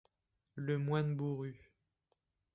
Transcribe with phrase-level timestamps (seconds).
[0.55, 1.61] Le moine-bourru